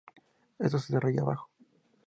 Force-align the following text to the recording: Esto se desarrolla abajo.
Esto 0.57 0.79
se 0.79 0.93
desarrolla 0.93 1.21
abajo. 1.21 1.47